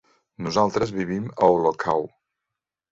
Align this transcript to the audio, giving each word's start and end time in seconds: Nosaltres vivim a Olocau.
Nosaltres 0.45 0.95
vivim 1.01 1.29
a 1.35 1.51
Olocau. 1.59 2.11